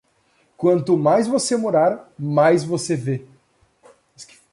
Quanto 0.57 0.97
mais 0.97 1.27
você 1.27 1.55
morar, 1.55 2.11
mais 2.17 2.63
você 2.63 2.95
vê. 2.95 3.23